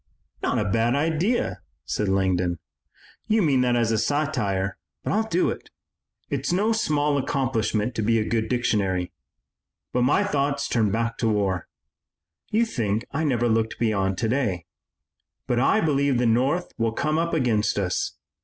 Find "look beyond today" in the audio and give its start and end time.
13.47-14.65